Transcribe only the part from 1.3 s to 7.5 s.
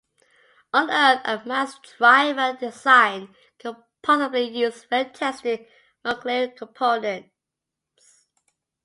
mass driver design could possibly use well-tested maglev components.